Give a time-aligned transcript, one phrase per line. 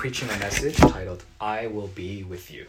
[0.00, 2.64] preaching a message titled, I Will Be With You.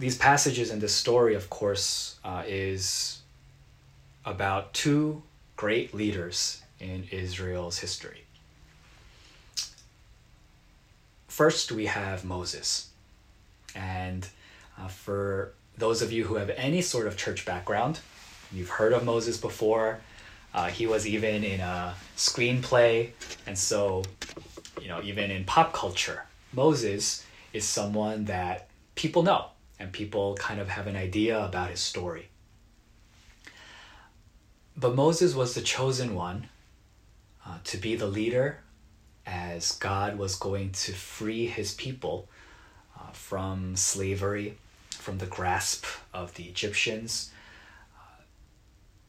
[0.00, 3.22] These passages in this story, of course, uh, is
[4.24, 5.22] about two
[5.56, 8.24] great leaders in Israel's history.
[11.28, 12.88] First, we have Moses.
[13.76, 14.26] And
[14.76, 18.00] uh, for those of you who have any sort of church background,
[18.52, 20.00] you've heard of Moses before.
[20.52, 23.10] Uh, he was even in a screenplay.
[23.46, 24.02] And so,
[24.80, 29.46] you know, even in pop culture, Moses is someone that people know
[29.78, 32.28] and people kind of have an idea about his story.
[34.76, 36.48] But Moses was the chosen one
[37.46, 38.60] uh, to be the leader
[39.26, 42.28] as God was going to free his people
[42.98, 44.56] uh, from slavery,
[44.90, 47.30] from the grasp of the Egyptians,
[47.96, 48.22] uh,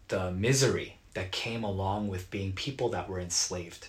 [0.10, 3.88] the misery that came along with being people that were enslaved.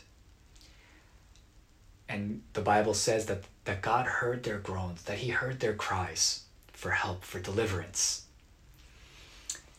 [2.08, 6.42] And the Bible says that, that God heard their groans, that he heard their cries
[6.72, 8.26] for help, for deliverance.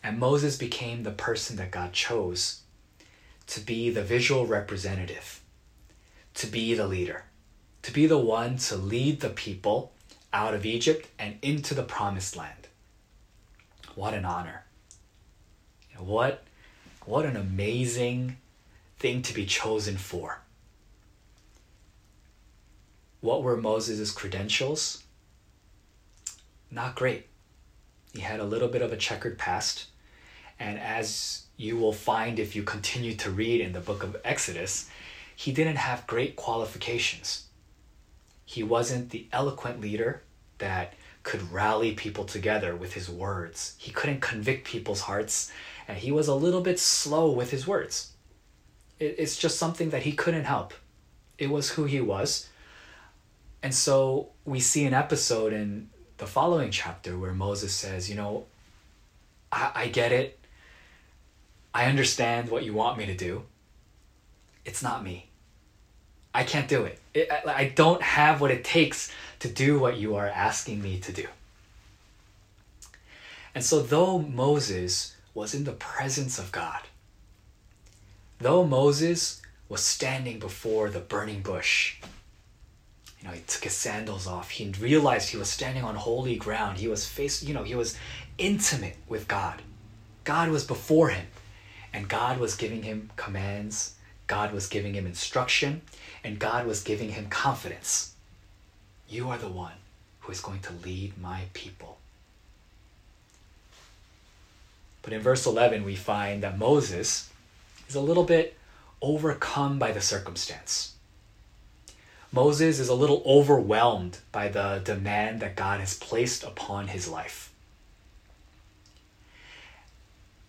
[0.02, 2.60] And Moses became the person that God chose
[3.46, 5.42] to be the visual representative,
[6.34, 7.24] to be the leader,
[7.82, 9.92] to be the one to lead the people
[10.32, 12.68] out of Egypt and into the promised land.
[13.94, 14.64] What an honor.
[15.96, 16.42] What,
[17.06, 18.36] what an amazing
[18.98, 20.40] thing to be chosen for.
[23.20, 25.02] What were Moses' credentials?
[26.70, 27.26] Not great.
[28.12, 29.86] He had a little bit of a checkered past.
[30.58, 34.88] And as you will find if you continue to read in the book of Exodus,
[35.34, 37.46] he didn't have great qualifications.
[38.44, 40.22] He wasn't the eloquent leader
[40.58, 43.74] that could rally people together with his words.
[43.78, 45.50] He couldn't convict people's hearts,
[45.86, 48.12] and he was a little bit slow with his words.
[49.00, 50.72] it's just something that he couldn't help.
[51.36, 52.48] It was who he was.
[53.62, 58.44] And so we see an episode in the following chapter where Moses says, You know,
[59.50, 60.38] I, I get it.
[61.72, 63.42] I understand what you want me to do.
[64.64, 65.28] It's not me.
[66.32, 66.98] I can't do it.
[67.14, 70.98] it I, I don't have what it takes to do what you are asking me
[71.00, 71.26] to do.
[73.54, 76.82] And so, though Moses was in the presence of God,
[78.38, 81.96] though Moses was standing before the burning bush,
[83.20, 84.50] you know, he took his sandals off.
[84.50, 86.78] He realized he was standing on holy ground.
[86.78, 87.96] He was faced, you know, he was
[88.36, 89.62] intimate with God.
[90.24, 91.26] God was before him,
[91.92, 93.94] and God was giving him commands.
[94.26, 95.82] God was giving him instruction,
[96.22, 98.14] and God was giving him confidence.
[99.08, 99.72] You are the one
[100.20, 101.98] who is going to lead my people.
[105.04, 107.30] But in verse 11, we find that Moses
[107.88, 108.56] is a little bit
[109.02, 110.94] overcome by the circumstance.
[112.32, 117.52] Moses is a little overwhelmed by the demand that God has placed upon his life.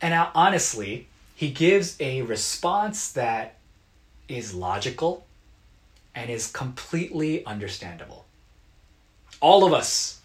[0.02, 3.58] And now, honestly, he gives a response that
[4.28, 5.26] is logical
[6.16, 8.26] and is completely understandable.
[9.42, 10.22] All of us,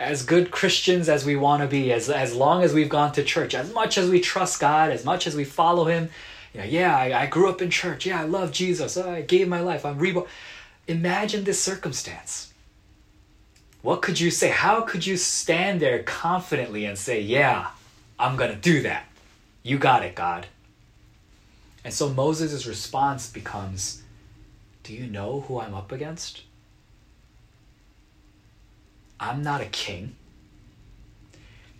[0.00, 3.22] as good Christians as we want to be, as, as long as we've gone to
[3.22, 6.08] church, as much as we trust God, as much as we follow Him,
[6.54, 8.06] you know, yeah, I, I grew up in church.
[8.06, 8.96] Yeah, I love Jesus.
[8.96, 9.84] Oh, I gave my life.
[9.84, 10.26] I'm reborn.
[10.88, 12.52] Imagine this circumstance.
[13.82, 14.48] What could you say?
[14.48, 17.68] How could you stand there confidently and say, Yeah,
[18.18, 19.04] I'm going to do that?
[19.62, 20.46] You got it, God.
[21.84, 24.02] And so Moses' response becomes,
[24.82, 26.42] Do you know who I'm up against?
[29.20, 30.16] I'm not a king.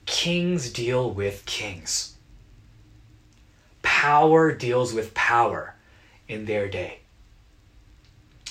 [0.04, 2.16] Kings deal with kings
[4.00, 5.74] power deals with power
[6.26, 7.00] in their day.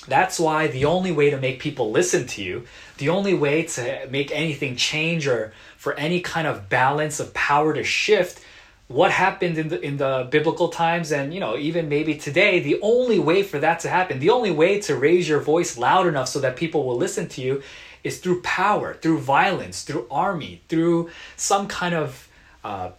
[0.06, 2.66] That's why the only way to make people listen to you,
[2.98, 7.74] the only way to make anything change or for any kind of balance of power
[7.74, 8.44] to shift,
[8.86, 12.78] what happened in the in the biblical times and you know even maybe today, the
[12.80, 16.28] only way for that to happen, the only way to raise your voice loud enough
[16.28, 17.62] so that people will listen to you
[18.02, 22.28] is through power, through violence, through army, through some kind of
[22.64, 22.90] uh,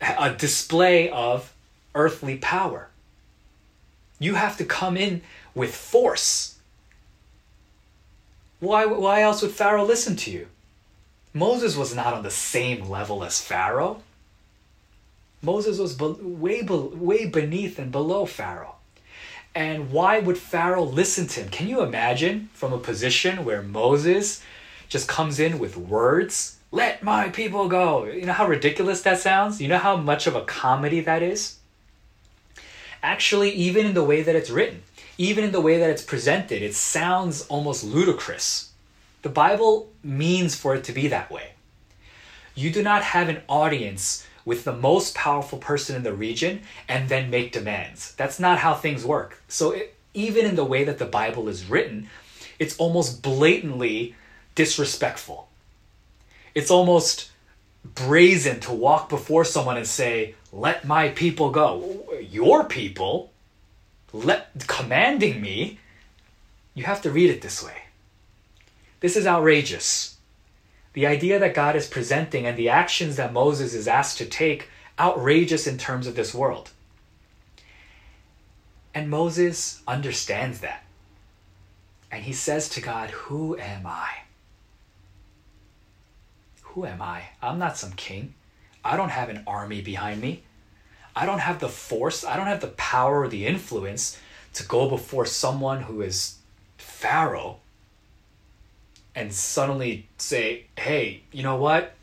[0.00, 1.52] a display of
[1.94, 2.88] earthly power.
[4.18, 5.22] You have to come in
[5.54, 6.58] with force.
[8.60, 10.46] Why, why else would Pharaoh listen to you?
[11.32, 14.02] Moses was not on the same level as Pharaoh.
[15.42, 18.76] Moses was be- way, be- way beneath and below Pharaoh.
[19.54, 21.48] And why would Pharaoh listen to him?
[21.48, 24.42] Can you imagine from a position where Moses
[24.90, 28.04] just comes in with words, let my people go.
[28.04, 29.60] You know how ridiculous that sounds?
[29.60, 31.56] You know how much of a comedy that is?
[33.02, 34.82] Actually, even in the way that it's written,
[35.16, 38.72] even in the way that it's presented, it sounds almost ludicrous.
[39.22, 41.52] The Bible means for it to be that way.
[42.54, 47.08] You do not have an audience with the most powerful person in the region and
[47.08, 48.16] then make demands.
[48.16, 49.40] That's not how things work.
[49.46, 52.08] So, it, even in the way that the Bible is written,
[52.58, 54.16] it's almost blatantly
[54.56, 55.46] disrespectful.
[56.52, 57.30] It's almost
[57.84, 61.68] brazen to walk before someone and say, "Let my people go."
[62.20, 63.30] Your people,
[64.12, 65.78] let commanding me.
[66.74, 67.82] You have to read it this way.
[68.98, 70.09] This is outrageous.
[70.92, 74.68] The idea that God is presenting and the actions that Moses is asked to take
[74.98, 76.70] outrageous in terms of this world.
[78.92, 80.84] And Moses understands that.
[82.10, 84.10] And he says to God, Who am I?
[86.62, 87.22] Who am I?
[87.40, 88.34] I'm not some king.
[88.84, 90.42] I don't have an army behind me.
[91.14, 94.18] I don't have the force, I don't have the power or the influence
[94.54, 96.38] to go before someone who is
[96.78, 97.58] Pharaoh
[99.14, 101.94] and suddenly say, hey, you know what?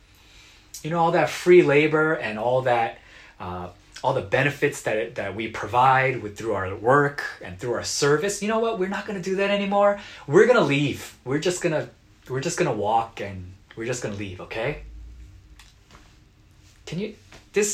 [0.83, 2.99] You know, all that free labor and all that,
[3.39, 3.69] uh,
[4.03, 8.41] all the benefits that, that we provide with through our work and through our service,
[8.41, 8.79] you know what?
[8.79, 9.99] We're not going to do that anymore.
[10.27, 11.17] We're going to leave.
[11.25, 11.89] We're just going to,
[12.29, 14.83] we're just going to walk and we're just going to leave, okay?
[16.85, 17.15] Can you,
[17.53, 17.73] this,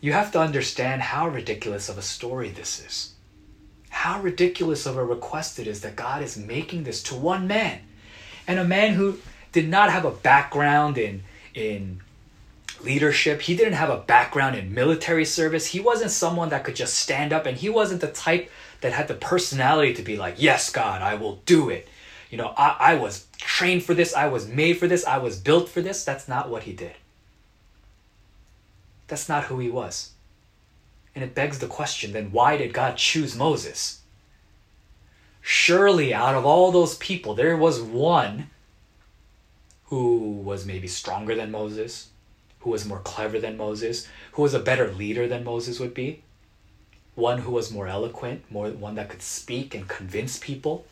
[0.00, 3.14] you have to understand how ridiculous of a story this is.
[3.90, 7.80] How ridiculous of a request it is that God is making this to one man.
[8.48, 9.18] And a man who
[9.52, 11.22] did not have a background in,
[11.54, 12.00] in
[12.82, 13.42] leadership.
[13.42, 15.66] He didn't have a background in military service.
[15.66, 18.50] He wasn't someone that could just stand up, and he wasn't the type
[18.80, 21.88] that had the personality to be like, Yes, God, I will do it.
[22.30, 25.38] You know, I, I was trained for this, I was made for this, I was
[25.38, 26.04] built for this.
[26.04, 26.94] That's not what he did.
[29.06, 30.12] That's not who he was.
[31.14, 33.97] And it begs the question then why did God choose Moses?
[35.50, 38.50] Surely, out of all those people, there was one
[39.84, 42.10] who was maybe stronger than Moses,
[42.58, 46.22] who was more clever than Moses, who was a better leader than Moses would be,
[47.14, 50.84] one who was more eloquent, more one that could speak and convince people,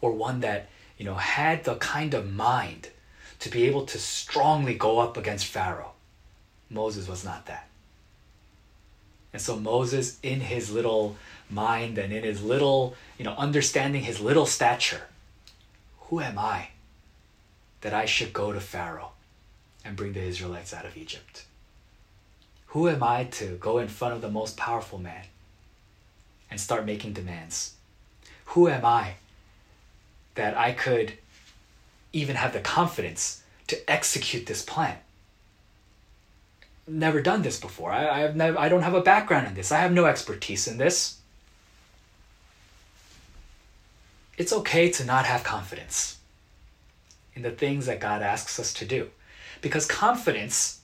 [0.00, 2.88] or one that, you know, had the kind of mind
[3.40, 5.92] to be able to strongly go up against Pharaoh.
[6.70, 7.68] Moses was not that.
[9.32, 11.16] And so Moses, in his little
[11.48, 15.02] mind and in his little, you know, understanding his little stature,
[16.00, 16.68] who am I
[17.80, 19.12] that I should go to Pharaoh
[19.84, 21.44] and bring the Israelites out of Egypt?
[22.66, 25.24] Who am I to go in front of the most powerful man
[26.50, 27.74] and start making demands?
[28.46, 29.14] Who am I
[30.34, 31.14] that I could
[32.12, 34.98] even have the confidence to execute this plan?
[36.86, 37.92] Never done this before.
[37.92, 39.72] I, I have never, I don't have a background in this.
[39.72, 41.18] I have no expertise in this.
[44.36, 46.18] It's okay to not have confidence
[47.34, 49.10] in the things that God asks us to do.
[49.60, 50.80] Because confidence,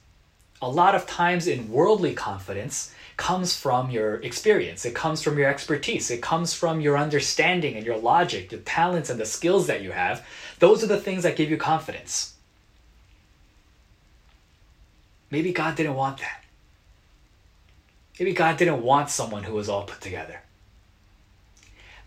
[0.62, 4.84] a lot of times in worldly confidence, comes from your experience.
[4.84, 6.10] It comes from your expertise.
[6.10, 9.90] It comes from your understanding and your logic, the talents and the skills that you
[9.90, 10.24] have.
[10.60, 12.34] Those are the things that give you confidence.
[15.30, 16.44] Maybe God didn't want that.
[18.18, 20.40] Maybe God didn't want someone who was all put together.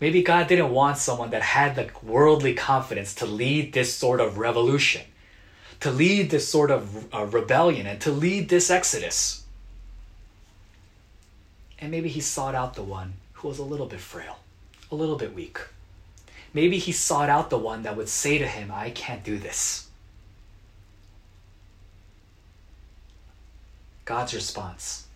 [0.00, 4.36] Maybe God didn't want someone that had the worldly confidence to lead this sort of
[4.36, 5.02] revolution,
[5.80, 9.44] to lead this sort of uh, rebellion, and to lead this exodus.
[11.78, 14.38] And maybe he sought out the one who was a little bit frail,
[14.90, 15.58] a little bit weak.
[16.52, 19.88] Maybe he sought out the one that would say to him, I can't do this.
[24.04, 25.06] God's response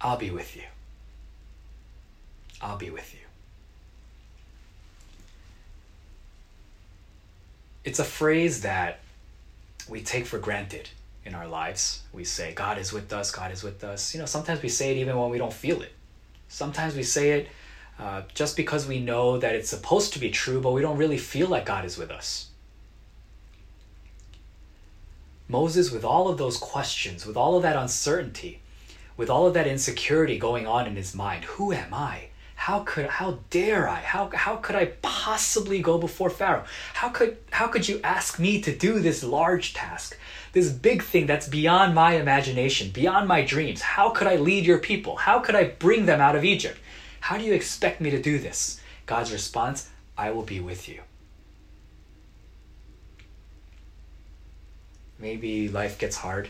[0.00, 0.62] I'll be with you.
[2.60, 3.20] I'll be with you.
[7.84, 9.00] It's a phrase that
[9.88, 10.90] we take for granted
[11.24, 12.02] in our lives.
[12.12, 14.14] We say, God is with us, God is with us.
[14.14, 15.92] You know, sometimes we say it even when we don't feel it.
[16.48, 17.48] Sometimes we say it
[17.98, 21.18] uh, just because we know that it's supposed to be true, but we don't really
[21.18, 22.48] feel like God is with us.
[25.48, 28.60] Moses, with all of those questions, with all of that uncertainty,
[29.16, 32.28] with all of that insecurity going on in his mind, who am I?
[32.56, 34.00] How could how dare I?
[34.00, 36.64] How how could I possibly go before Pharaoh?
[36.94, 40.18] How could how could you ask me to do this large task?
[40.52, 43.82] This big thing that's beyond my imagination, beyond my dreams.
[43.82, 45.16] How could I lead your people?
[45.16, 46.78] How could I bring them out of Egypt?
[47.20, 48.80] How do you expect me to do this?
[49.04, 49.88] God's response,
[50.18, 51.02] I will be with you.
[55.18, 56.48] Maybe life gets hard.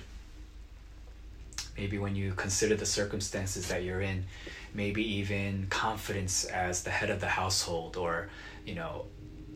[1.77, 4.25] Maybe when you consider the circumstances that you're in,
[4.75, 8.29] maybe even confidence as the head of the household or,
[8.65, 9.05] you know,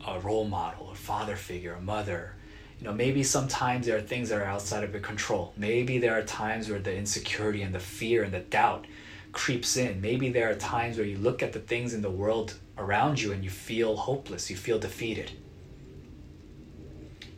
[0.07, 2.35] a role model, a father figure, a mother.
[2.79, 5.52] You know, maybe sometimes there are things that are outside of your control.
[5.57, 8.87] Maybe there are times where the insecurity and the fear and the doubt
[9.33, 10.00] creeps in.
[10.00, 13.33] Maybe there are times where you look at the things in the world around you
[13.33, 15.33] and you feel hopeless, you feel defeated.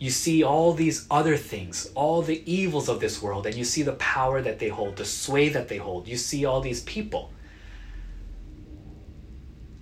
[0.02, 3.84] You see all these other things, all the evils of this world, and you see
[3.84, 6.08] the power that they hold, the sway that they hold.
[6.08, 7.32] You see all these people.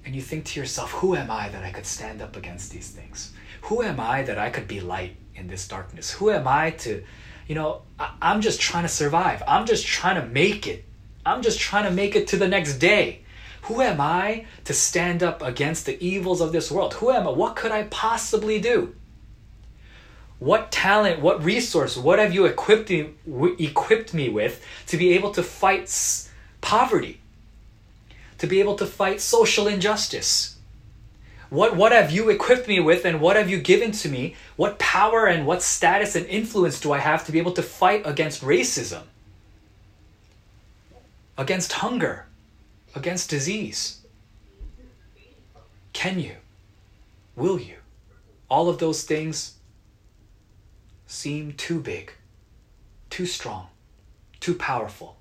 [0.04, 2.90] And you think to yourself, who am I that I could stand up against these
[2.90, 3.32] things?
[3.62, 6.10] Who am I that I could be light in this darkness?
[6.10, 7.02] Who am I to,
[7.46, 9.42] you know, I, I'm just trying to survive.
[9.48, 10.84] I'm just trying to make it
[11.24, 13.22] I'm just trying to make it to the next day.
[13.62, 16.94] Who am I to stand up against the evils of this world?
[16.94, 17.30] Who am I?
[17.30, 18.94] What could I possibly do?
[20.40, 23.10] What talent, what resource, what have you equipped me,
[23.58, 25.88] equipped me with to be able to fight
[26.60, 27.20] poverty?
[28.38, 30.56] To be able to fight social injustice?
[31.50, 34.34] What, what have you equipped me with and what have you given to me?
[34.56, 38.02] What power and what status and influence do I have to be able to fight
[38.04, 39.02] against racism?
[41.40, 42.26] against hunger,
[42.94, 44.02] against disease?
[45.94, 46.36] Can you?
[47.34, 47.76] Will you?
[48.50, 49.54] All of those things
[51.10, 52.12] seem too big,
[53.08, 53.68] too strong,
[54.38, 55.18] too powerful.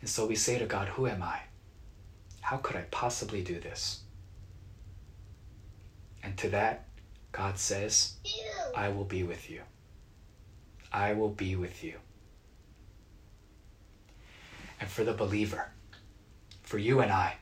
[0.00, 1.40] And so we say to God, Who am I?
[2.40, 4.00] How could I possibly do this?
[6.22, 6.88] And to that,
[7.32, 8.14] God says,
[8.76, 9.62] I will be with you.
[10.92, 11.94] I will be with you
[14.80, 15.68] and for the believer,
[16.62, 17.36] for you and I,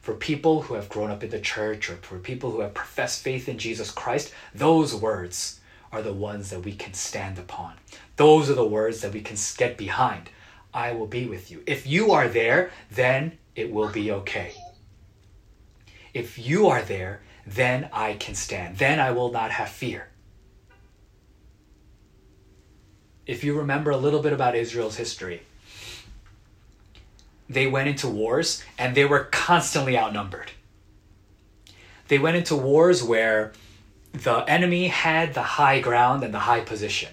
[0.00, 3.22] for people who have grown up in the church or for people who have professed
[3.22, 5.60] faith in Jesus Christ, those words
[5.92, 7.74] are the ones that we can stand upon.
[8.16, 10.30] Those are the words that we can get behind.
[10.74, 11.62] I will be with you.
[11.66, 14.52] If you are there, then it will be okay.
[16.12, 18.78] If you are there, then I can stand.
[18.78, 20.08] Then I will not have fear.
[23.26, 25.42] If you remember a little bit about Israel's history,
[27.48, 30.52] they went into wars and they were constantly outnumbered.
[32.08, 33.52] They went into wars where
[34.22, 37.12] the enemy had the high ground and the high position.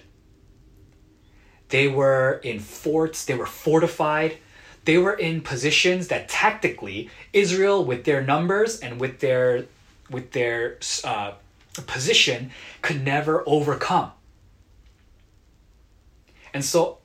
[1.68, 4.38] They were in forts, they were fortified,
[4.84, 9.66] they were in positions that tactically Israel, with their numbers and with their
[10.10, 11.32] with their uh,
[11.86, 12.50] position,
[12.82, 14.12] could never overcome.
[16.52, 16.98] And so,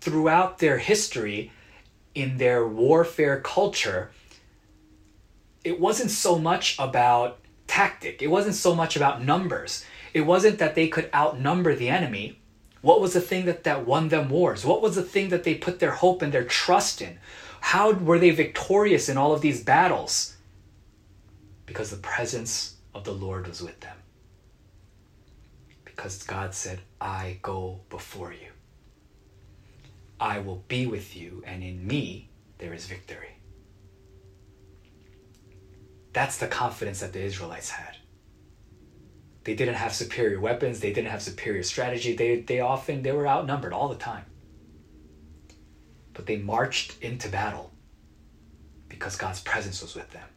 [0.00, 1.52] throughout their history,
[2.14, 4.10] in their warfare culture,
[5.64, 7.39] it wasn't so much about
[7.70, 9.84] tactic, it wasn't so much about numbers.
[10.12, 12.40] It wasn't that they could outnumber the enemy.
[12.82, 14.64] What was the thing that, that won them wars?
[14.64, 17.18] What was the thing that they put their hope and their trust in?
[17.60, 20.36] How were they victorious in all of these battles?
[21.64, 23.96] Because the presence of the Lord was with them.
[25.84, 28.50] Because God said, I go before you.
[30.18, 33.39] I will be with you, and in me there is victory.
[36.12, 37.96] That's the confidence that the Israelites had.
[39.44, 43.28] They didn't have superior weapons, they didn't have superior strategy, they, they often they were
[43.28, 44.24] outnumbered all the time.
[46.12, 47.70] But they marched into battle
[48.88, 50.28] because God's presence was with them.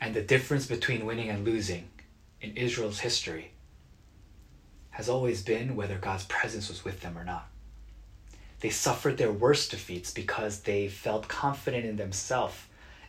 [0.00, 1.88] And the difference between winning and losing
[2.40, 3.52] in Israel's history
[4.90, 7.48] has always been whether God's presence was with them or not.
[8.60, 12.56] They suffered their worst defeats because they felt confident in themselves,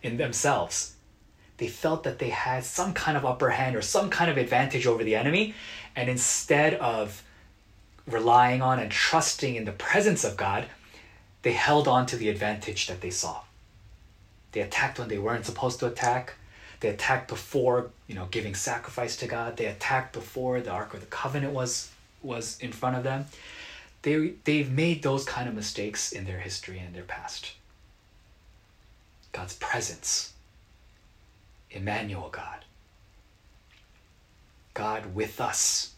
[0.03, 0.95] in themselves.
[1.57, 4.85] They felt that they had some kind of upper hand or some kind of advantage
[4.85, 5.55] over the enemy,
[5.95, 7.23] and instead of
[8.05, 10.65] relying on and trusting in the presence of God,
[11.41, 13.41] they held on to the advantage that they saw.
[14.51, 16.35] They attacked when they weren't supposed to attack.
[16.79, 19.57] They attacked before, you know, giving sacrifice to God.
[19.57, 23.25] They attacked before the Ark of the Covenant was was in front of them.
[24.03, 27.53] They they've made those kind of mistakes in their history and their past.
[29.38, 30.34] God's presence.
[31.70, 32.65] Emmanuel God.
[34.74, 35.94] God with us.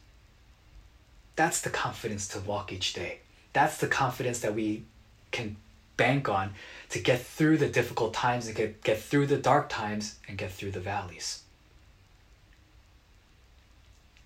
[1.38, 3.19] That's the confidence to walk each day.
[3.53, 4.84] That's the confidence that we
[5.31, 5.55] can
[5.96, 6.53] bank on
[6.89, 10.51] to get through the difficult times and get, get through the dark times and get
[10.51, 11.43] through the valleys.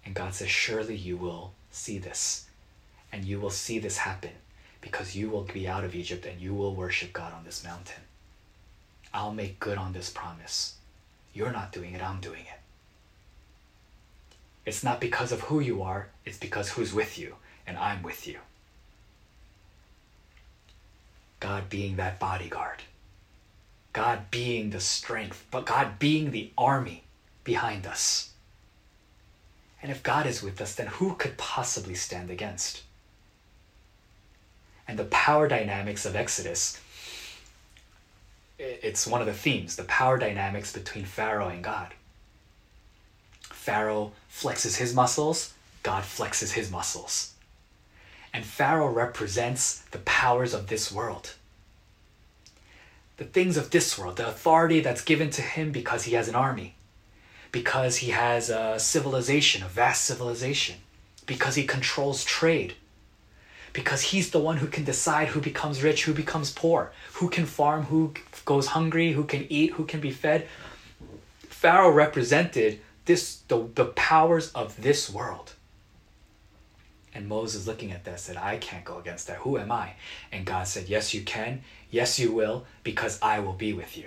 [0.04, 2.48] And God says, Surely you will see this,
[3.12, 4.32] and you will see this happen
[4.82, 8.03] because you will be out of Egypt and you will worship God on this mountain.
[9.14, 10.76] I'll make good on this promise.
[11.34, 12.60] You're not doing it, I'm doing it.
[14.66, 17.36] It's not because of who you are, it's because who's with you,
[17.68, 18.40] and I'm with you.
[21.40, 22.84] God being that bodyguard.
[23.92, 27.04] God being the strength, but God being the army
[27.44, 28.32] behind us.
[29.82, 32.84] And if God is with us, then who could possibly stand against?
[34.88, 36.80] And the power dynamics of Exodus,
[38.60, 41.94] it's one of the themes the power dynamics between Pharaoh and God.
[43.42, 47.34] Pharaoh flexes his muscles, God flexes his muscles.
[48.34, 51.36] And Pharaoh represents the powers of this world.
[53.18, 56.36] The things of this world, the authority that's given to him because he has an
[56.36, 56.76] army,
[57.52, 60.78] because he has a civilization, a vast civilization,
[61.28, 62.74] because he controls trade,
[63.74, 67.46] because he's the one who can decide who becomes rich, who becomes poor, who can
[67.46, 68.14] farm, who
[68.46, 70.48] goes hungry, who can eat, who can be fed.
[71.50, 75.54] Pharaoh represented this the, the powers of this world.
[77.16, 79.38] And Moses, looking at that, said, I can't go against that.
[79.38, 79.94] Who am I?
[80.32, 81.62] And God said, Yes, you can.
[81.92, 84.06] Yes, you will, because I will be with you.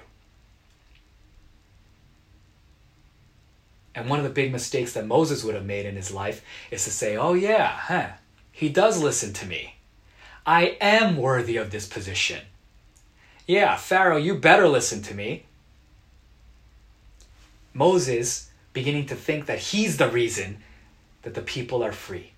[3.95, 6.85] And one of the big mistakes that Moses would have made in his life is
[6.85, 8.09] to say, Oh, yeah, huh,
[8.57, 9.75] he does listen to me.
[10.45, 12.43] I am worthy of this position.
[13.47, 15.45] Yeah, Pharaoh, you better listen to me.
[17.75, 20.59] Moses beginning to think that he's the reason
[21.23, 22.33] that the people are free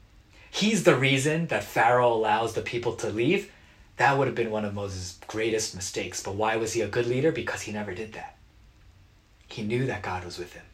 [0.50, 3.50] he's the reason that Pharaoh allows the people to leave,
[3.96, 6.22] that would have been one of Moses' greatest mistakes.
[6.22, 7.32] But why was he a good leader?
[7.32, 8.36] Because he never did that.
[9.48, 10.64] He knew that God was with him.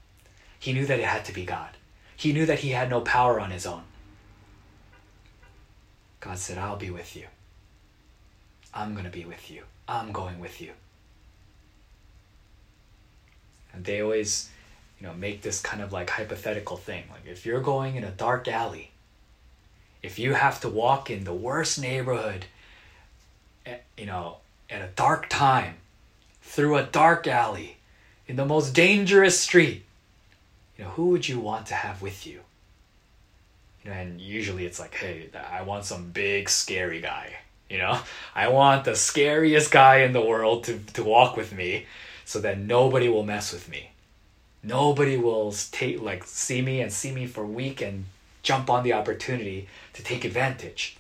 [0.59, 1.71] He knew that it had to be God.
[2.17, 3.83] He knew that he had no power on his own.
[6.25, 7.27] God said, I'll be with you.
[8.73, 9.63] I'm going to be with you.
[9.87, 10.73] I'm going with you.
[13.73, 14.49] And they always,
[14.99, 17.05] you know, make this kind of like hypothetical thing.
[17.11, 18.91] Like if you're going in a dark alley
[20.05, 22.45] if you have to walk in the worst neighborhood,
[23.65, 24.37] eh, you know,
[24.69, 25.77] at a dark time,
[26.43, 27.79] through a dark alley,
[28.29, 29.83] in the most dangerous street,
[30.77, 32.41] you know, who would you want to have with you?
[33.85, 37.35] And usually it's like, hey, I want some big scary guy.
[37.69, 37.99] You know,
[38.35, 41.87] I want the scariest guy in the world to, to walk with me
[42.25, 43.91] so that nobody will mess with me.
[44.63, 48.07] Nobody will take like see me and see me for weak and
[48.43, 50.97] jump on the opportunity to take advantage.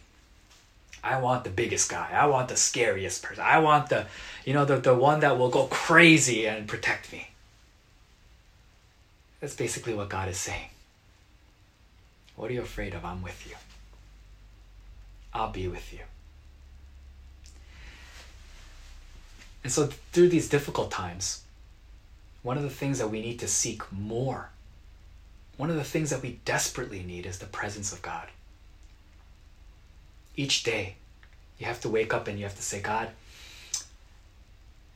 [1.03, 2.11] I want the biggest guy.
[2.13, 3.45] I want the scariest person.
[3.47, 4.07] I want the,
[4.45, 7.29] you know, the, the one that will go crazy and protect me.
[9.41, 10.71] That's basically what God is saying.
[12.37, 13.05] What are you afraid of?
[13.05, 13.57] I'm with you.
[15.33, 16.01] I'll be with you.
[19.63, 21.43] And so, through these difficult times,
[22.43, 24.51] one of the things that we need to seek more
[25.57, 28.29] one of the things that we desperately need is the presence of God.
[30.37, 30.97] Each day,
[31.59, 33.11] you have to wake up and you have to say, God,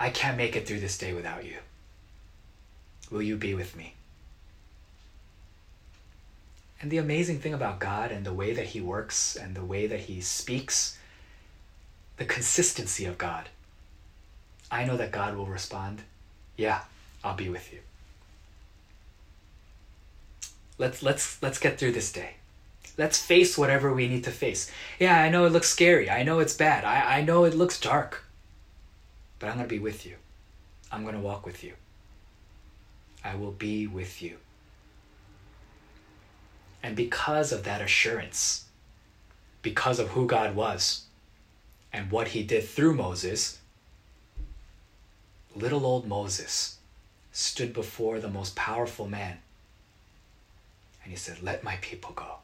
[0.01, 1.59] I can't make it through this day without you.
[3.11, 3.95] Will you be with me?
[6.81, 9.87] And the amazing thing about God and the way that He works and the way
[9.87, 10.97] that He speaks,
[12.17, 13.49] the consistency of God.
[14.71, 16.03] I know that God will respond,
[16.57, 16.81] Yeah,
[17.25, 17.81] I'll be with you.
[20.77, 22.35] Let's let's let's get through this day.
[22.97, 24.71] Let's face whatever we need to face.
[25.01, 26.09] Yeah i know it looks scary.
[26.09, 26.85] I know it's bad.
[26.85, 28.25] I, I know it looks dark.
[29.41, 30.17] But i'm going to be with you.
[30.93, 31.75] I'm going to walk with you.
[33.25, 34.39] I will be with you
[36.89, 38.65] and because of that assurance
[39.63, 41.05] because of who god was
[41.93, 43.59] and what he did through moses
[45.55, 46.79] little old moses
[47.31, 49.39] stood before the most powerful man
[51.09, 52.37] and he said, Let my people go.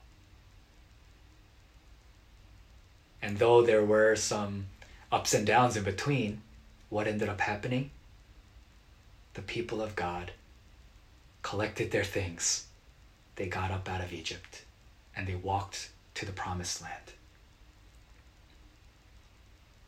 [3.20, 4.68] And though there were some
[5.12, 6.40] ups and downs in between,
[6.88, 7.90] what ended up happening?
[9.34, 10.30] The people of God
[11.42, 12.64] collected their things.
[13.36, 14.64] They got up out of Egypt
[15.16, 17.12] and they walked to the promised land.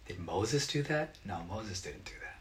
[0.07, 1.17] Did Moses do that?
[1.25, 2.39] No, Moses didn't do that.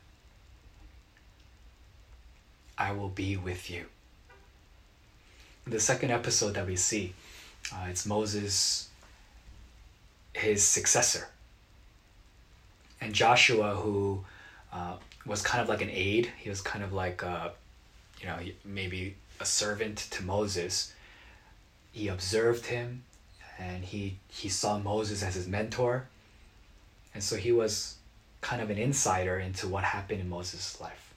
[2.77, 3.85] I will be with you
[5.67, 7.13] the second episode that we see,
[7.73, 8.89] uh, it's Moses,
[10.33, 11.27] his successor,
[13.01, 14.23] and Joshua, who
[14.71, 16.31] uh, was kind of like an aide.
[16.37, 17.49] He was kind of like, uh,
[18.25, 20.93] you know, maybe a servant to Moses.
[21.91, 23.03] He observed him,
[23.59, 26.07] and he he saw Moses as his mentor,
[27.13, 27.95] and so he was
[28.41, 31.13] kind of an insider into what happened in Moses' life.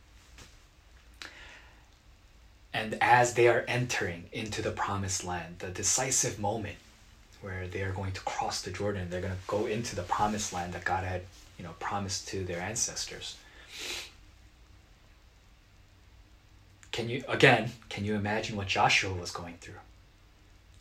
[2.74, 6.76] And as they are entering into the promised land, the decisive moment
[7.40, 10.52] where they are going to cross the Jordan, they're going to go into the promised
[10.52, 11.22] land that God had,
[11.56, 13.36] you know, promised to their ancestors.
[16.98, 19.82] Can you again, can you imagine what Joshua was going through?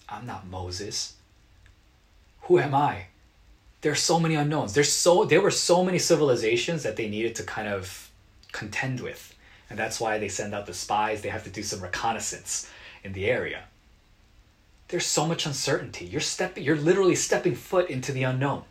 [0.09, 1.13] I'm not Moses.
[2.45, 3.09] Who am I?
[3.81, 4.73] There's so many unknowns.
[4.73, 8.09] There's so there were so many civilizations that they needed to kind of
[8.51, 9.35] contend with.
[9.69, 11.21] And that's why they send out the spies.
[11.21, 12.67] They have to do some reconnaissance
[13.03, 13.65] in the area.
[14.87, 16.05] There's so much uncertainty.
[16.05, 18.63] You're stepping you're literally stepping foot into the unknown.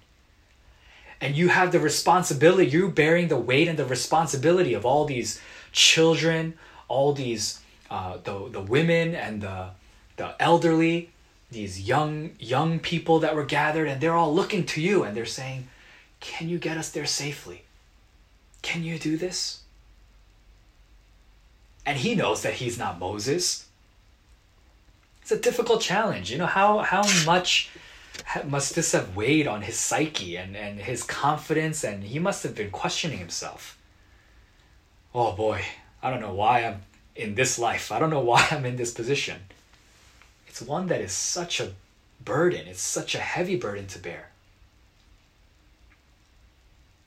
[1.21, 5.41] And you have the responsibility, You're bearing the weight and the responsibility of all these
[5.71, 6.55] children,
[6.89, 9.71] all these uh, the the women and the
[10.17, 11.11] the elderly,
[11.51, 15.27] these young young people that were gathered, and they're all looking to you and they're
[15.27, 15.69] saying,
[16.21, 17.63] "Can you get us there safely?
[18.63, 19.61] Can you do this?"
[21.85, 23.67] And he knows that he's not Moses.
[25.23, 26.31] It's a difficult challenge.
[26.31, 27.71] You know how how much
[28.45, 32.55] must this have weighed on his psyche and, and his confidence and he must have
[32.55, 33.79] been questioning himself
[35.15, 35.63] oh boy
[36.07, 36.83] I don't know why I'm
[37.17, 37.91] in this life.
[37.91, 39.41] I don't know why I'm in this position.
[40.47, 41.73] It's one that is such a
[42.25, 44.29] burden, it's such a heavy burden to bear.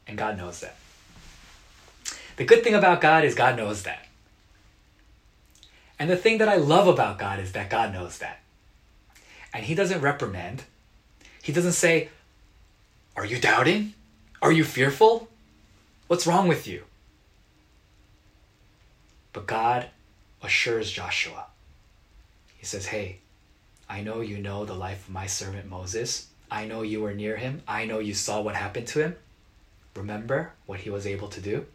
[0.06, 0.76] And God knows that.
[2.36, 4.06] The good thing about God is God knows that.
[5.98, 8.42] And the thing that I love about God is that God knows that.
[9.54, 10.64] And He doesn't reprimand.
[11.42, 12.10] He doesn't say,
[13.16, 13.94] Are you doubting?
[14.42, 15.30] Are you fearful?
[16.08, 16.84] What's wrong with you?
[19.34, 19.88] But God
[20.44, 21.46] assures Joshua.
[22.58, 23.20] He says, Hey,
[23.89, 26.28] I know you know the life of my servant Moses.
[26.52, 27.62] I know you were near him.
[27.68, 29.15] I know you saw what happened to him.
[29.96, 31.65] Remember what he was able to do?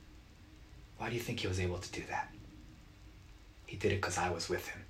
[0.99, 2.33] Why do you think he was able to do that?
[3.67, 4.83] He did it because I was with him.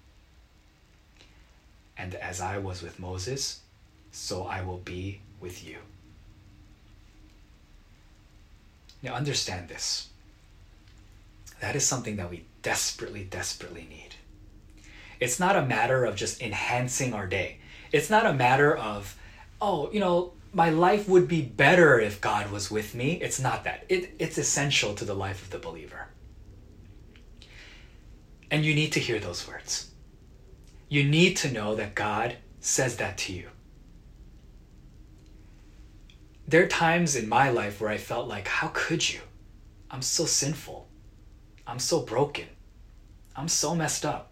[1.96, 3.60] And as I was with Moses,
[4.12, 5.78] so I will be with you.
[9.02, 10.08] Now, understand this.
[11.60, 14.16] That is something that we desperately, desperately need.
[15.20, 17.58] It's not a matter of just enhancing our day.
[17.92, 19.16] It's not a matter of,
[19.60, 23.20] oh, you know, my life would be better if God was with me.
[23.20, 23.84] It's not that.
[23.88, 26.08] It, it's essential to the life of the believer.
[28.50, 29.90] And you need to hear those words.
[30.88, 33.48] You need to know that God says that to you.
[36.46, 39.20] There are times in my life where I felt like, how could you?
[39.90, 40.88] I'm so sinful.
[41.66, 42.46] I'm so broken.
[43.36, 44.30] I'm so messed up.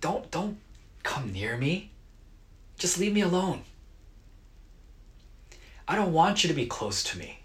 [0.00, 0.58] Don't don't
[1.02, 1.90] come near me.
[2.78, 3.62] Just leave me alone.
[5.86, 7.40] I don't want you to be close to me.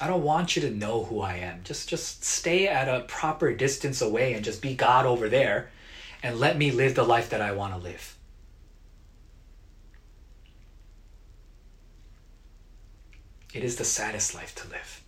[0.00, 1.60] I don't want you to know who I am.
[1.64, 5.70] Just just stay at a proper distance away and just be God over there
[6.22, 8.16] and let me live the life that I want to live.
[13.54, 15.02] It is the saddest life to live.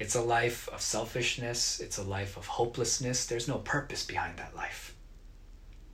[0.00, 3.26] It's a life of selfishness, it's a life of hopelessness.
[3.26, 4.96] There's no purpose behind that life.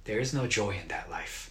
[0.04, 1.50] There is no joy in that life.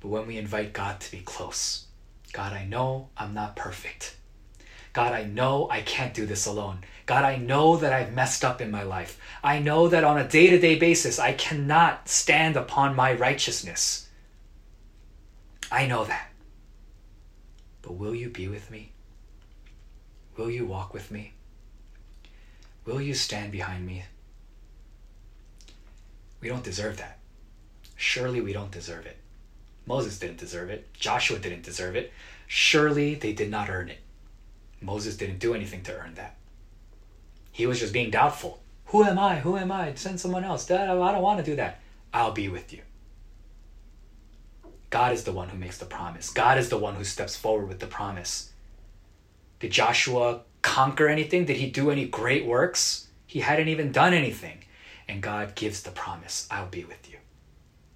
[0.00, 1.86] But when we invite God to be close,
[2.32, 4.14] God, I know I'm not perfect.
[4.92, 6.84] God, I know I can't do this alone.
[7.06, 9.20] God, I know that I've messed up in my life.
[9.42, 14.08] I know that on a day to day basis, I cannot stand upon my righteousness.
[15.72, 16.30] I know that.
[17.86, 18.90] But will you be with me?
[20.36, 21.34] Will you walk with me?
[22.84, 24.02] Will you stand behind me?
[26.40, 27.18] We don't deserve that.
[27.94, 29.18] Surely we don't deserve it.
[29.86, 30.92] Moses didn't deserve it.
[30.94, 32.12] Joshua didn't deserve it.
[32.48, 34.00] Surely they did not earn it.
[34.80, 36.34] Moses didn't do anything to earn that.
[37.52, 38.60] He was just being doubtful.
[38.86, 39.38] Who am I?
[39.38, 39.94] Who am I?
[39.94, 40.68] Send someone else.
[40.68, 41.80] I don't want to do that.
[42.12, 42.80] I'll be with you.
[44.90, 46.30] God is the one who makes the promise.
[46.30, 48.52] God is the one who steps forward with the promise.
[49.58, 51.44] Did Joshua conquer anything?
[51.44, 53.08] Did he do any great works?
[53.26, 54.64] He hadn't even done anything.
[55.08, 57.18] And God gives the promise I'll be with you.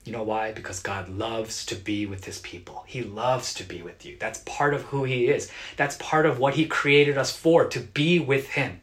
[0.04, 0.52] You know why?
[0.52, 2.84] Because God loves to be with his people.
[2.86, 4.16] He loves to be with you.
[4.18, 5.50] That's part of who he is.
[5.76, 8.80] That's part of what he created us for, to be with him.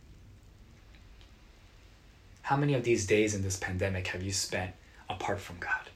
[2.43, 4.73] How many of these days in this pandemic have you spent
[5.09, 5.89] apart from God?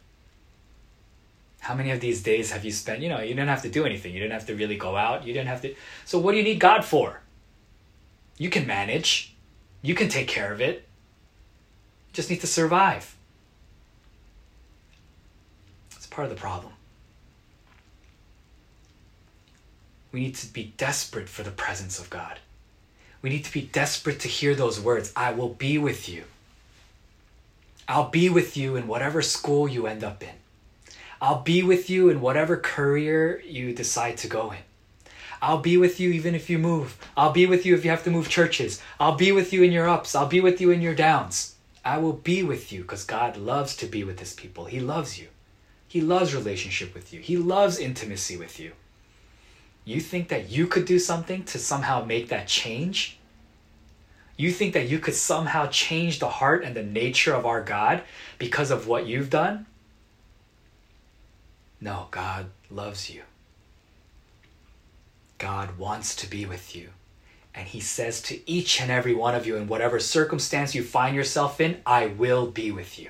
[1.62, 3.02] How many of these days have you spent?
[3.02, 4.14] You know, you didn't have to do anything.
[4.14, 5.28] You didn't have to really go out.
[5.28, 5.76] You didn't have to.
[6.06, 7.22] So, what do you need God for?
[8.40, 9.36] You can manage,
[9.84, 10.88] you can take care of it.
[12.08, 13.16] You just need to survive.
[15.96, 16.74] It's part of the problem.
[20.12, 22.40] We need to be desperate for the presence of God.
[23.22, 26.24] We need to be desperate to hear those words I will be with you.
[27.88, 30.41] I'll be with you in whatever school you end up in.
[31.22, 34.58] I'll be with you in whatever career you decide to go in.
[35.40, 36.98] I'll be with you even if you move.
[37.16, 38.82] I'll be with you if you have to move churches.
[39.00, 40.16] I'll be with you in your ups.
[40.16, 41.56] I'll be with you in your downs.
[41.86, 44.66] I will be with you because God loves to be with his people.
[44.66, 45.28] He loves you.
[45.88, 47.20] He loves relationship with you.
[47.20, 48.72] He loves intimacy with you.
[49.86, 53.20] You think that you could do something to somehow make that change?
[54.38, 58.02] You think that you could somehow change the heart and the nature of our God
[58.40, 59.68] because of what you've done?
[61.82, 63.24] No, God loves you.
[65.40, 66.90] God wants to be with you.
[67.56, 71.16] And He says to each and every one of you, in whatever circumstance you find
[71.16, 73.10] yourself in, I will be with you.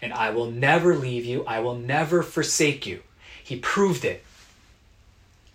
[0.00, 1.44] And I will never leave you.
[1.44, 3.02] I will never forsake you.
[3.44, 4.24] He proved it.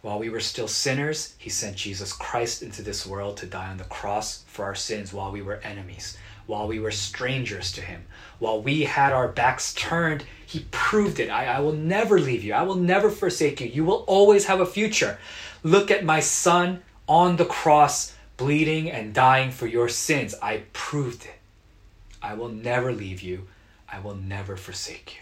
[0.01, 3.77] While we were still sinners, He sent Jesus Christ into this world to die on
[3.77, 8.05] the cross for our sins while we were enemies, while we were strangers to Him,
[8.39, 10.23] while we had our backs turned.
[10.51, 11.29] He proved it.
[11.29, 12.51] I, I will never leave you.
[12.51, 13.67] I will never forsake you.
[13.67, 15.17] You will always have a future.
[15.63, 20.35] Look at my son on the cross, bleeding and dying for your sins.
[20.41, 21.35] I proved it.
[22.21, 23.47] I will never leave you.
[23.89, 25.21] I will never forsake you.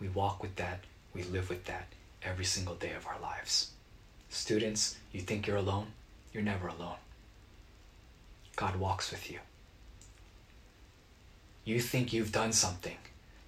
[0.00, 0.84] We walk with that.
[1.12, 1.88] We live with that
[2.22, 3.72] every single day of our lives.
[4.28, 5.88] Students, you think you're alone?
[6.32, 6.98] You're never alone.
[8.54, 9.40] God walks with you.
[11.64, 12.98] You think you've done something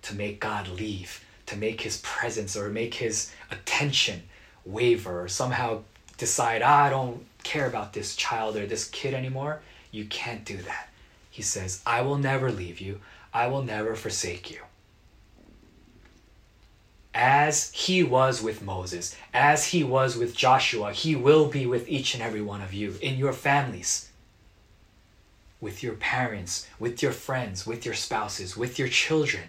[0.06, 4.22] to make God leave, to make his presence or make his attention
[4.64, 5.82] waver or somehow
[6.16, 10.56] decide, ah, I don't care about this child or this kid anymore, you can't do
[10.58, 10.88] that.
[11.30, 13.00] He says, I will never leave you,
[13.34, 14.60] I will never forsake you.
[17.12, 22.14] As he was with Moses, as he was with Joshua, he will be with each
[22.14, 24.10] and every one of you in your families,
[25.60, 29.44] with your parents, with your friends, with your spouses, with your children,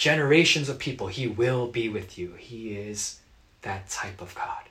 [0.00, 1.08] generations of people.
[1.08, 2.32] He will be with you.
[2.38, 3.20] He is
[3.60, 4.64] that type of God.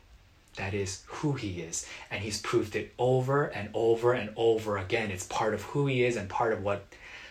[0.55, 1.85] That is who He is.
[2.09, 5.11] And He's proved it over and over and over again.
[5.11, 6.87] It's part of who He is and part of what,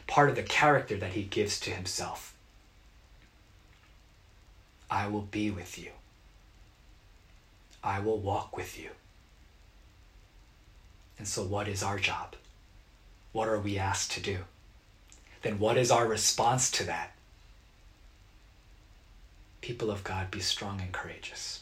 [0.07, 2.37] part of the character that He gives to Himself.
[4.89, 5.91] I will be with you.
[7.83, 8.91] I will walk with you.
[11.19, 12.37] And so, what is our job?
[13.33, 14.39] What are we asked to do?
[15.43, 17.18] Then, what is our response to that?
[19.61, 21.61] People of God, be strong and courageous.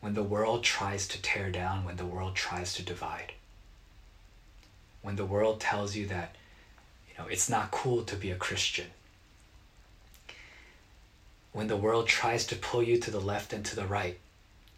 [0.00, 3.32] When the world tries to tear down, when the world tries to divide,
[5.02, 6.36] when the world tells you that,
[7.08, 8.86] you know, it's not cool to be a Christian,
[11.52, 14.18] when the world tries to pull you to the left and to the right,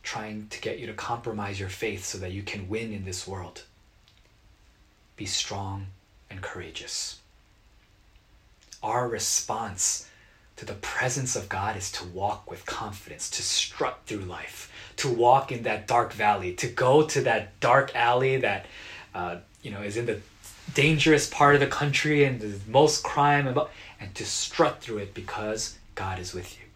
[0.02, 3.28] trying to get you to compromise your faith so that you can win in this
[3.28, 3.64] world,
[5.16, 5.88] be strong
[6.30, 7.20] and courageous
[8.82, 10.08] our response
[10.56, 15.08] to the presence of God is to walk with confidence, to strut through life, to
[15.08, 18.66] walk in that dark valley, to go to that dark alley that
[19.14, 20.20] uh, you know is in the
[20.74, 23.58] dangerous part of the country and the most crime and,
[24.00, 26.66] and to strut through it because God is with you.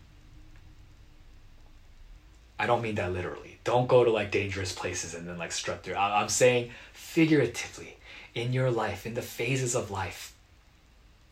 [2.58, 3.58] I don't mean that literally.
[3.64, 5.96] Don't go to like dangerous places and then like strut through.
[5.96, 7.96] I'm saying figuratively
[8.34, 10.33] in your life, in the phases of life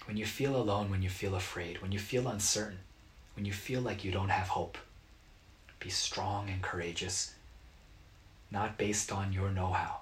[0.07, 2.79] when you feel alone, when you feel afraid, when you feel uncertain,
[3.37, 4.77] when you feel like you don't have hope,
[5.79, 7.35] be strong and courageous,
[8.51, 10.01] not based on your know how.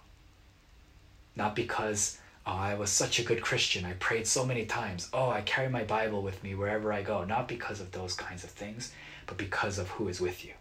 [1.36, 5.30] Not because, oh, I was such a good Christian, I prayed so many times, oh,
[5.30, 7.24] I carry my Bible with me wherever I go.
[7.24, 8.92] Not because of those kinds of things,
[9.26, 10.52] but because of who is with you,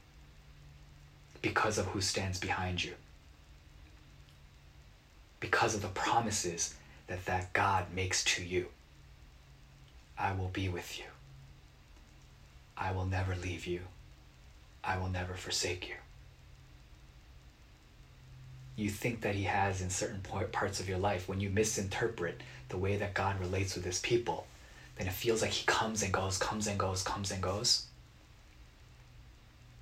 [1.41, 2.93] because of who stands behind you,
[5.39, 6.75] because of the promises
[7.07, 8.67] that that God makes to you.
[10.19, 11.05] I will be with you.
[12.77, 13.81] I will never leave you.
[14.83, 15.95] I will never forsake you.
[18.75, 22.77] You think that He has in certain parts of your life, when you misinterpret the
[22.77, 24.45] way that God relates with His people,
[24.97, 27.85] then it feels like He comes and goes, comes and goes, comes and goes.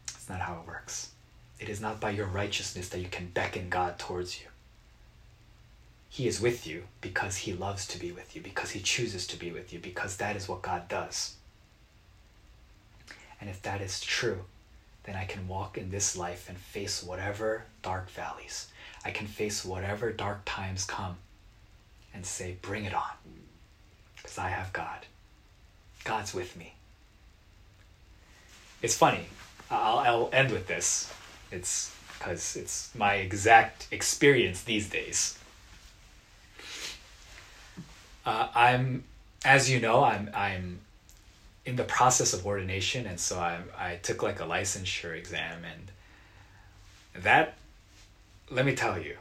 [0.09, 1.11] It's not how it works.
[1.59, 4.47] It is not by your righteousness that you can beckon God towards you.
[6.09, 9.37] He is with you because He loves to be with you, because He chooses to
[9.37, 11.35] be with you, because that is what God does.
[13.39, 14.45] And if that is true,
[15.03, 18.67] then I can walk in this life and face whatever dark valleys.
[19.05, 21.17] I can face whatever dark times come
[22.13, 23.11] and say, Bring it on.
[24.15, 25.05] Because I have God.
[26.03, 26.73] God's with me.
[28.81, 29.25] It's funny.
[29.69, 31.13] I'll, I'll end with this.
[31.51, 35.37] It's because it's my exact experience these days.
[38.27, 39.05] Uh, I'm,
[39.45, 40.81] as you know, I'm I'm
[41.65, 47.23] in the process of ordination, and so I I took like a licensure exam, and
[47.23, 47.55] that,
[48.51, 49.15] let me tell you.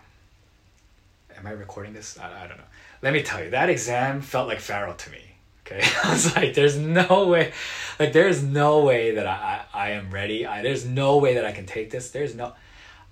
[1.38, 2.18] Am I recording this?
[2.18, 2.64] I, I don't know.
[3.00, 5.22] Let me tell you, that exam felt like Pharaoh to me.
[5.64, 7.52] Okay, I was like, there's no way,
[8.00, 10.44] like there's no way that I I, I am ready.
[10.44, 12.10] I, there's no way that I can take this.
[12.10, 12.54] There's no,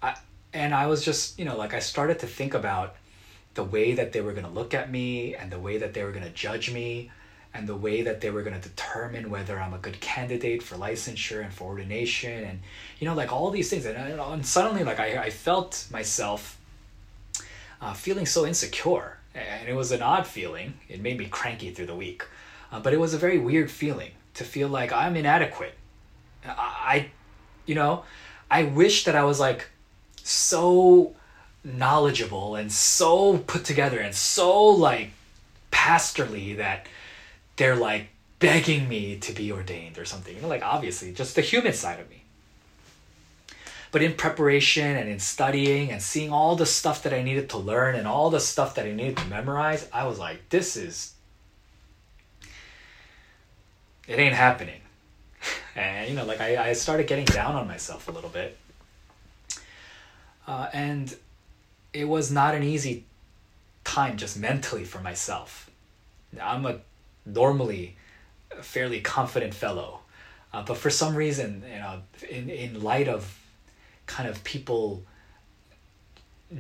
[0.03, 0.17] I
[0.53, 2.97] and I was just you know like I started to think about
[3.55, 6.13] the way that they were gonna look at me and the way that they were
[6.13, 7.11] gonna judge me
[7.55, 10.75] and the way that they were going to determine whether I'm a good candidate for
[10.75, 12.61] licensure and for ordination and
[12.99, 13.87] you know like all these things.
[13.87, 16.59] And, and suddenly like I, I felt myself
[17.81, 19.19] uh, feeling so insecure.
[19.35, 20.75] And it was an odd feeling.
[20.89, 22.25] It made me cranky through the week.
[22.71, 25.75] Uh, but it was a very weird feeling to feel like I'm inadequate.
[26.45, 27.11] I, I
[27.67, 28.05] you know
[28.51, 29.69] I wish that I was like
[30.25, 31.15] so
[31.65, 35.11] knowledgeable and so put together and so like
[35.71, 36.87] pastorly that
[37.57, 40.37] they're like begging me to be ordained or something.
[40.37, 42.23] You know, like obviously just the human side of me.
[43.91, 47.59] But in preparation and in studying and seeing all the stuff that I needed to
[47.59, 51.15] learn and all the stuff that I needed to memorize, I was like, this is
[54.07, 54.81] it ain't happening.
[55.77, 58.57] And you know, like I, I started getting down on myself a little bit.
[60.47, 61.17] Uh, and
[61.95, 63.05] it was not an easy
[63.85, 65.71] time just mentally for myself.
[66.43, 66.81] I'm a
[67.25, 67.97] normally
[68.51, 70.01] a fairly confident fellow.
[70.53, 73.39] Uh, but for some reason, you know, in, in light of
[74.07, 75.03] kind of people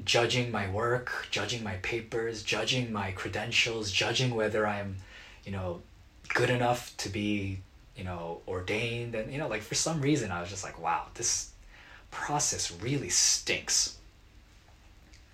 [0.04, 4.96] judging my work, judging my papers, judging my credentials, judging whether I'm,
[5.44, 5.82] you know,
[6.28, 7.60] good enough to be,
[7.96, 9.14] you know, ordained.
[9.14, 11.50] And, you know, like for some reason, I was just like, wow, this
[12.10, 13.98] process really stinks.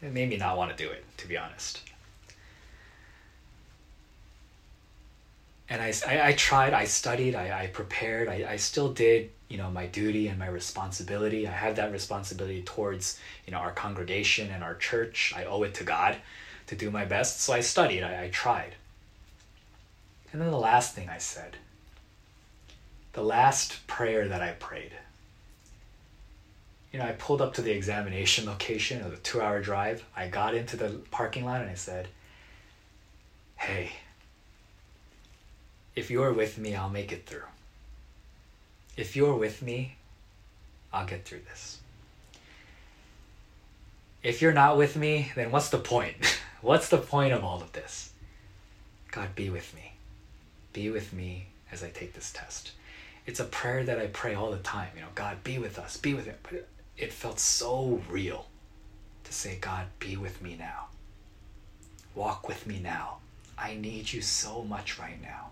[0.03, 1.81] It made me not want to do it, to be honest.
[5.71, 9.57] and I, I, I, tried, I studied, I, I prepared, I, I still did, you
[9.57, 11.47] know, my duty and my responsibility.
[11.47, 15.33] I have that responsibility towards, you know, our congregation and our church.
[15.35, 16.17] I owe it to God
[16.67, 17.41] to do my best.
[17.41, 18.75] So I studied, I, I tried.
[20.33, 21.57] And then the last thing I said,
[23.13, 24.93] the last prayer that I prayed,
[26.93, 30.05] you know, I pulled up to the examination location of the two hour drive.
[30.17, 32.09] I got into the parking lot and I said,
[33.57, 33.93] Hey,
[35.95, 37.43] if you're with me, I'll make it through.
[38.97, 39.97] If you're with me,
[40.93, 41.79] I'll get through this.
[44.23, 46.17] If you're not with me, then what's the point?
[46.61, 48.13] what's the point of all of this?
[49.11, 49.93] God, be with me.
[50.73, 52.73] Be with me as I take this test.
[53.27, 54.89] It's a prayer that I pray all the time.
[54.95, 56.39] You know, God, be with us, be with it.
[56.43, 56.67] But
[57.01, 58.47] it, felt so real
[59.25, 60.87] to say, God, be with me now.
[62.15, 63.19] Walk with me now.
[63.59, 65.51] I need you so much right now.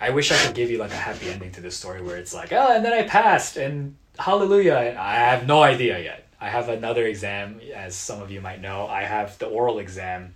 [0.00, 2.32] I wish I could give you like a happy ending to this story where it's
[2.32, 4.96] like, oh, and then I passed and hallelujah.
[4.98, 6.28] I have no idea yet.
[6.40, 8.86] I have another exam, as some of you might know.
[8.86, 10.34] I have the oral exam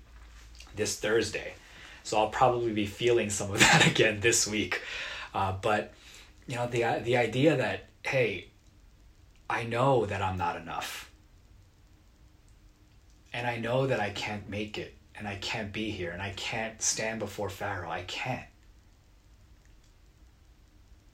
[0.75, 1.55] this Thursday.
[2.03, 4.83] So I'll probably be feeling some of that again this week.
[5.33, 5.93] Uh, but,
[6.47, 8.49] you know, the, the idea that, hey,
[9.49, 11.11] I know that I'm not enough.
[13.33, 16.31] And I know that I can't make it and I can't be here and I
[16.37, 17.91] can't stand before Pharaoh.
[17.91, 18.47] I can't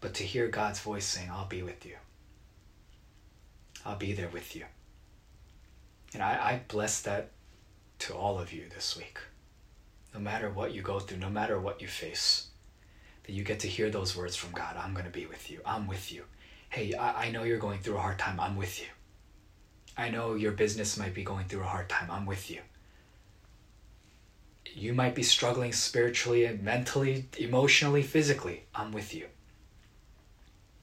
[0.01, 1.97] but to hear God's voice saying, I'll be with you.
[3.85, 4.65] I'll be there with you.
[6.15, 7.31] And I, I bless that
[8.01, 9.19] to all of you this week.
[10.15, 12.49] No matter what you go through, no matter what you face,
[13.25, 15.61] that you get to hear those words from God I'm going to be with you.
[15.67, 16.25] I'm with you.
[16.71, 18.39] Hey, I, I know you're going through a hard time.
[18.39, 18.87] I'm with you.
[19.97, 22.11] I know your business might be going through a hard time.
[22.11, 22.61] I'm with you.
[24.75, 28.65] You might be struggling spiritually, mentally, emotionally, physically.
[28.75, 29.27] I'm with you.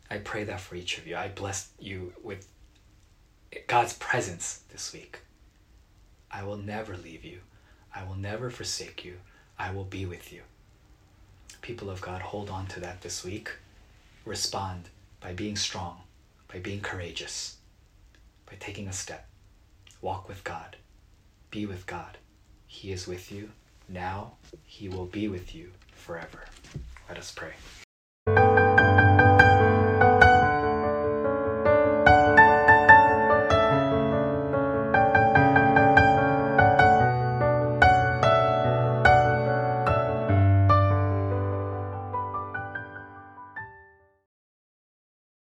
[0.10, 1.16] I pray that for each of you.
[1.16, 2.48] I bless you with
[3.68, 5.20] God's presence this week.
[6.30, 7.40] I will never leave you.
[7.96, 9.18] I will never forsake you.
[9.58, 10.42] I will be with you.
[11.62, 13.52] People of God, hold on to that this week.
[14.26, 14.90] Respond
[15.26, 15.98] by being strong,
[16.54, 17.56] by being courageous,
[18.46, 19.28] by taking a step.
[20.00, 20.76] Walk with God.
[21.50, 22.20] Be with God.
[22.68, 23.50] He is with you
[23.90, 24.34] now.
[24.68, 26.46] He will be with you forever.
[27.10, 27.54] Let us pray.